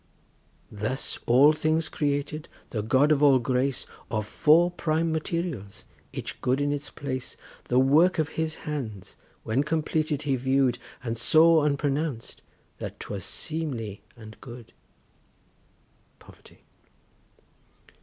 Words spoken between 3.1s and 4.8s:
of all grace, Of four